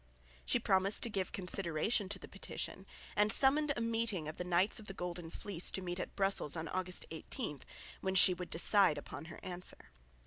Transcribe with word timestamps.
She 0.45 0.57
promised 0.57 1.03
to 1.03 1.11
give 1.11 1.31
consideration 1.31 2.09
to 2.09 2.17
the 2.17 2.27
petition, 2.27 2.87
and 3.15 3.31
summoned 3.31 3.71
a 3.77 3.81
meeting 3.81 4.27
of 4.27 4.37
the 4.37 4.43
Knights 4.43 4.79
of 4.79 4.87
the 4.87 4.95
Golden 4.95 5.29
Fleece 5.29 5.69
to 5.69 5.81
meet 5.83 5.99
at 5.99 6.15
Brussels 6.15 6.55
on 6.55 6.67
August 6.69 7.05
18, 7.11 7.59
when 7.99 8.15
she 8.15 8.33
would 8.33 8.49
decide 8.49 8.97
upon 8.97 9.25
her 9.25 9.39
answer. 9.43 9.91